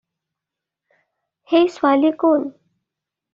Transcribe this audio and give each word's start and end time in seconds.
সেই 1.51 1.67
ছোৱালী 1.75 2.11
কোন? 2.25 2.49